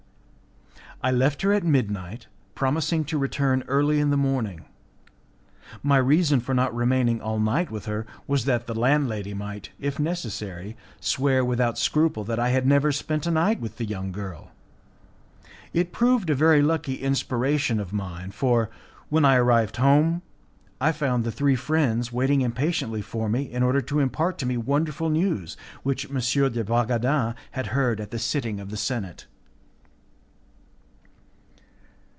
[1.03, 4.65] I left her at midnight, promising to return early in the morning
[5.81, 9.97] my reason for not remaining all night with her was that the landlady might, if
[9.99, 14.51] necessary, swear without scruple that I had never spent a night with the young girl.
[15.73, 18.69] It proved a very lucky inspiration of mine, for,
[19.09, 20.21] when I arrived home,
[20.79, 24.55] I found the three friends waiting impatiently for me in order to impart to me
[24.55, 26.51] wonderful news which M.
[26.51, 29.25] de Bragadin had heard at the sitting of the senate.